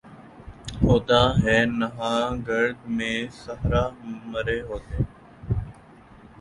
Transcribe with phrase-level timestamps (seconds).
[0.83, 3.83] ہوتا ہے نہاں گرد میں صحرا
[4.31, 4.97] مرے ہوتے